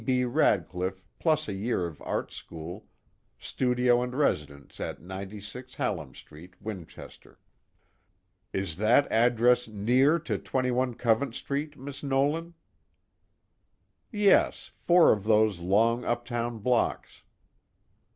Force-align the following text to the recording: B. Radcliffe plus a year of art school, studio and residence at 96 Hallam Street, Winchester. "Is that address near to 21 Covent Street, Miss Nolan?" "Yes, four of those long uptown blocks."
B. 0.03 0.23
Radcliffe 0.25 1.05
plus 1.19 1.47
a 1.47 1.53
year 1.53 1.85
of 1.85 2.01
art 2.01 2.31
school, 2.31 2.87
studio 3.37 4.01
and 4.01 4.15
residence 4.15 4.79
at 4.79 4.99
96 4.99 5.75
Hallam 5.75 6.15
Street, 6.15 6.59
Winchester. 6.59 7.37
"Is 8.51 8.77
that 8.77 9.07
address 9.11 9.67
near 9.67 10.17
to 10.17 10.39
21 10.39 10.95
Covent 10.95 11.35
Street, 11.35 11.77
Miss 11.77 12.01
Nolan?" 12.01 12.55
"Yes, 14.11 14.71
four 14.73 15.13
of 15.13 15.23
those 15.23 15.59
long 15.59 16.03
uptown 16.03 16.57
blocks." 16.57 17.21